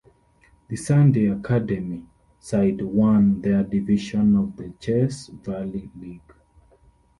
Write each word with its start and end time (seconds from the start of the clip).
The 0.67 0.77
Sunday 0.77 1.27
Academy 1.27 2.07
side 2.39 2.81
won 2.81 3.39
their 3.39 3.61
division 3.63 4.35
of 4.35 4.57
the 4.57 4.73
Chess 4.79 5.27
Valley 5.27 5.91
League. 5.95 6.33